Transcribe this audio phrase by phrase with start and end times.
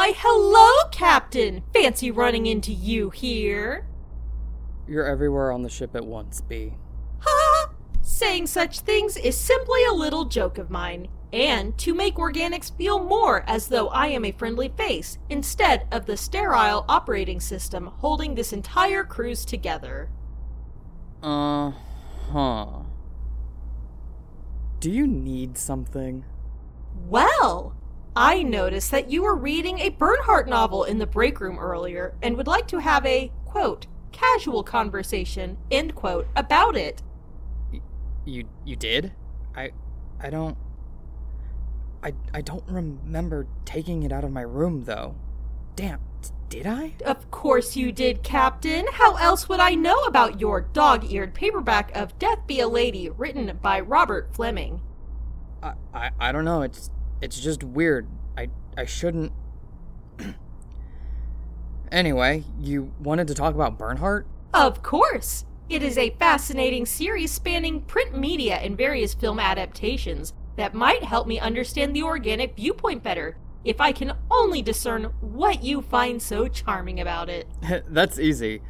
[0.00, 1.62] Why, hello, Captain!
[1.74, 3.86] Fancy running into you here.
[4.88, 6.72] You're everywhere on the ship at once, B.
[7.18, 7.68] Ha!
[8.00, 13.04] Saying such things is simply a little joke of mine, and to make organics feel
[13.04, 18.34] more as though I am a friendly face instead of the sterile operating system holding
[18.34, 20.08] this entire cruise together.
[21.22, 21.72] Uh
[22.32, 22.84] huh.
[24.80, 26.24] Do you need something?
[27.06, 27.76] Well,
[28.16, 32.36] I noticed that you were reading a Burnhart novel in the break room earlier and
[32.36, 37.02] would like to have a, quote, casual conversation, end quote, about it.
[37.72, 37.80] Y-
[38.24, 39.12] you you did?
[39.54, 39.70] I
[40.20, 40.56] I don't
[42.02, 45.14] I I don't remember taking it out of my room though.
[45.76, 46.94] Damn, d- did I?
[47.04, 48.86] Of course you did, Captain.
[48.92, 53.08] How else would I know about your dog eared paperback of Death Be a Lady,
[53.08, 54.80] written by Robert Fleming?
[55.62, 56.62] I, I I don't know.
[56.62, 58.08] It's it's just weird.
[58.36, 59.32] I I shouldn't.
[61.92, 64.26] anyway, you wanted to talk about Burnhart?
[64.52, 65.44] Of course!
[65.68, 71.26] It is a fascinating series spanning print media and various film adaptations that might help
[71.26, 76.48] me understand the organic viewpoint better, if I can only discern what you find so
[76.48, 77.46] charming about it.
[77.88, 78.62] That's easy.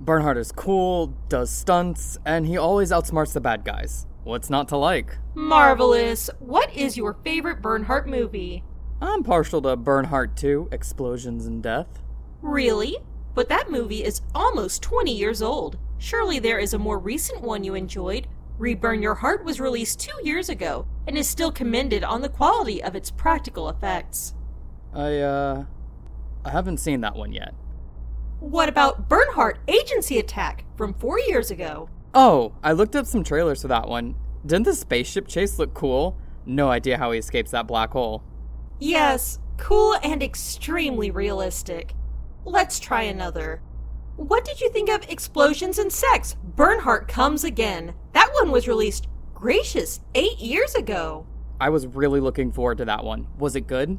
[0.00, 4.06] Burnhart is cool, does stunts, and he always outsmarts the bad guys.
[4.26, 5.16] What's not to like?
[5.36, 6.28] Marvelous!
[6.40, 8.64] What is your favorite Burnhart movie?
[9.00, 12.02] I'm partial to Burnhart too, Explosions and Death.
[12.42, 12.96] Really?
[13.36, 15.78] But that movie is almost 20 years old.
[15.98, 18.26] Surely there is a more recent one you enjoyed.
[18.58, 22.82] Reburn Your Heart was released two years ago and is still commended on the quality
[22.82, 24.34] of its practical effects.
[24.92, 25.66] I, uh.
[26.44, 27.54] I haven't seen that one yet.
[28.40, 31.88] What about Burnhart Agency Attack from four years ago?
[32.18, 34.14] Oh, I looked up some trailers for that one.
[34.46, 36.16] Didn't the spaceship chase look cool?
[36.46, 38.24] No idea how he escapes that black hole.
[38.80, 41.92] Yes, cool and extremely realistic.
[42.46, 43.60] Let's try another.
[44.16, 46.36] What did you think of Explosions and Sex?
[46.42, 47.92] Burnhart Comes Again.
[48.14, 51.26] That one was released, gracious, eight years ago.
[51.60, 53.26] I was really looking forward to that one.
[53.36, 53.98] Was it good?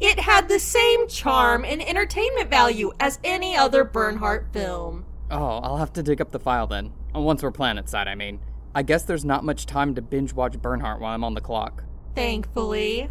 [0.00, 5.06] It had the same charm and entertainment value as any other Burnhart film.
[5.30, 6.92] Oh, I'll have to dig up the file then.
[7.14, 8.40] Once we're planet side, I mean.
[8.74, 11.84] I guess there's not much time to binge watch Burnhart while I'm on the clock.
[12.14, 13.10] Thankfully.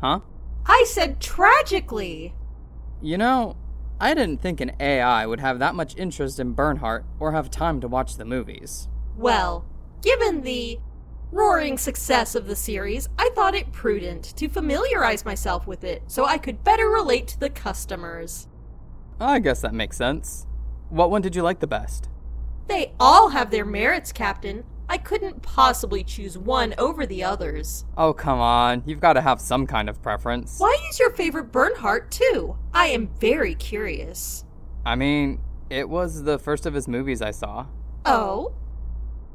[0.00, 0.20] Huh?
[0.66, 2.34] I said tragically.
[3.00, 3.56] You know,
[4.00, 7.80] I didn't think an AI would have that much interest in Burnhart or have time
[7.80, 8.88] to watch the movies.
[9.16, 9.64] Well,
[10.02, 10.78] given the
[11.32, 16.24] roaring success of the series, I thought it prudent to familiarize myself with it so
[16.24, 18.46] I could better relate to the customers.
[19.20, 20.46] I guess that makes sense.
[20.90, 22.08] What one did you like the best?
[22.68, 24.64] They all have their merits, Captain.
[24.90, 27.84] I couldn't possibly choose one over the others.
[27.96, 28.82] Oh, come on.
[28.86, 30.58] You've got to have some kind of preference.
[30.58, 32.56] Why is your favorite Burnhart, too?
[32.72, 34.44] I am very curious.
[34.86, 37.66] I mean, it was the first of his movies I saw.
[38.06, 38.54] Oh?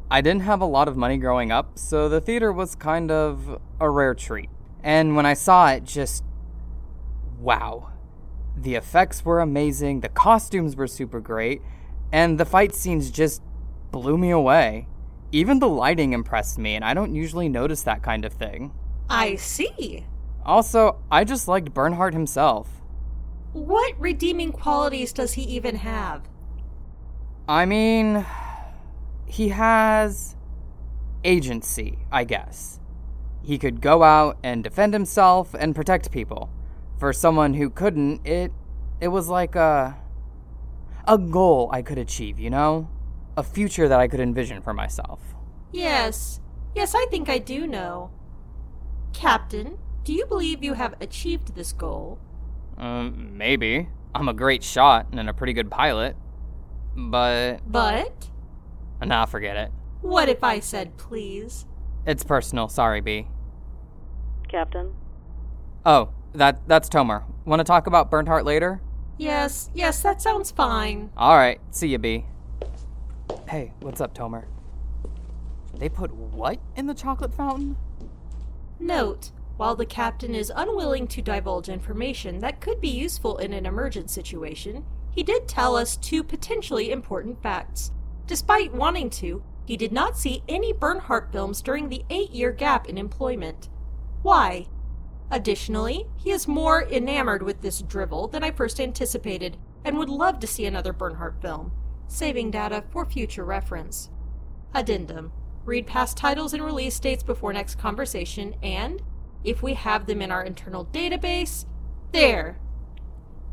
[0.10, 3.60] I didn't have a lot of money growing up, so the theater was kind of
[3.80, 4.50] a rare treat.
[4.84, 6.24] And when I saw it, just.
[7.40, 7.90] wow.
[8.56, 11.62] The effects were amazing, the costumes were super great,
[12.14, 13.42] and the fight scenes just
[13.92, 14.88] blew me away.
[15.32, 18.72] Even the lighting impressed me, and I don't usually notice that kind of thing.
[19.10, 20.06] I see.
[20.46, 22.70] Also, I just liked Burnhart himself.
[23.52, 26.22] What redeeming qualities does he even have?
[27.50, 28.26] I mean,
[29.26, 30.36] he has
[31.24, 32.80] agency, I guess.
[33.42, 36.52] He could go out and defend himself and protect people.
[37.00, 38.52] For someone who couldn't, it
[39.02, 39.98] it was like a
[41.08, 42.90] a goal I could achieve, you know?
[43.36, 45.20] A future that I could envision for myself.
[45.72, 46.40] Yes.
[46.76, 48.12] Yes, I think I do know.
[49.14, 52.20] Captain, do you believe you have achieved this goal?
[52.78, 53.90] Um, maybe.
[54.16, 56.16] I'm a great shot and a pretty good pilot.
[56.96, 58.28] But But
[59.02, 59.72] nah, forget it.
[60.02, 61.66] what if I said please?
[62.06, 63.28] It's personal, sorry, B.
[64.48, 64.94] Captain.
[65.86, 67.24] Oh, that that's Tomer.
[67.46, 68.82] Want to talk about Burnhart later?
[69.18, 71.12] Yes, yes, that sounds fine.
[71.16, 72.26] All right, see you, B.
[73.48, 74.46] Hey, what's up, Tomer?
[75.78, 77.78] They put what in the chocolate fountain?
[78.80, 83.66] Note, while the captain is unwilling to divulge information that could be useful in an
[83.66, 87.92] emergent situation, he did tell us two potentially important facts.
[88.26, 92.90] Despite wanting to, he did not see any Burnhart films during the eight year gap
[92.90, 93.70] in employment.
[94.24, 94.68] Why?
[95.34, 100.40] Additionally, he is more enamored with this drivel than I first anticipated and would love
[100.40, 101.72] to see another Burnhart film,
[102.08, 104.12] saving data for future reference.
[104.76, 105.32] Addendum
[105.66, 109.02] Read past titles and release dates before next conversation, and,
[109.44, 111.66] if we have them in our internal database,
[112.12, 112.60] there.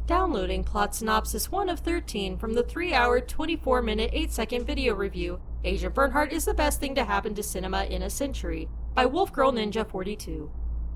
[0.05, 4.95] Downloading plot synopsis 1 of 13 from the 3 hour, 24 minute, 8 second video
[4.95, 9.07] review Asia Burnhart is the best thing to happen to cinema in a century by
[9.07, 10.51] Wolf Girl Ninja 42.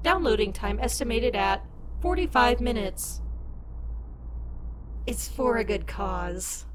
[0.05, 1.65] Downloading time estimated at
[2.03, 3.23] 45 minutes.
[5.07, 6.67] It's for a good cause.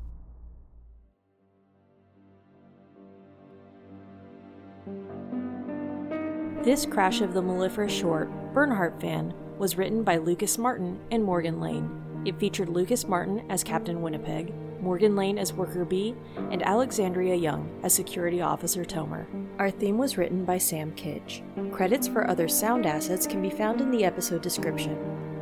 [6.63, 11.61] This Crash of the Mellifera short, Burnhart fan, was written by Lucas Martin and Morgan
[11.61, 12.23] Lane.
[12.25, 16.15] It featured Lucas Martin as Captain Winnipeg, Morgan Lane as Worker B,
[16.49, 19.27] and Alexandria Young as Security Officer Tomer.
[19.59, 21.41] Our theme was written by Sam Kitsch.
[21.73, 24.97] Credits for other sound assets can be found in the episode description.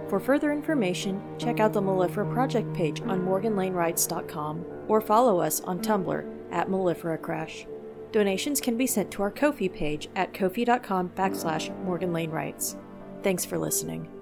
[0.09, 5.81] For further information, check out the Mellifera project page on morganlanewrites.com or follow us on
[5.81, 7.67] Tumblr at Mellifera Crash.
[8.11, 12.75] Donations can be sent to our Ko-fi page at ko-fi.com backslash morganlanewrites.
[13.21, 14.16] Thanks for listening.